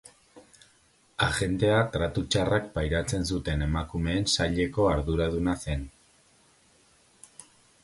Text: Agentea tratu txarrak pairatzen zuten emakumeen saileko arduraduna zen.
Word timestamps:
Agentea 1.25 1.75
tratu 1.95 2.23
txarrak 2.35 2.71
pairatzen 2.79 3.29
zuten 3.35 3.67
emakumeen 3.67 4.27
saileko 4.37 4.89
arduraduna 4.95 5.57
zen. 5.67 5.87